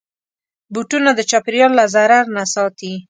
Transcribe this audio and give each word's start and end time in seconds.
بوټونه 0.73 1.09
د 1.15 1.19
چاپېریال 1.29 1.71
له 1.79 1.85
ضرر 1.93 2.23
نه 2.35 2.43
ساتي. 2.53 2.93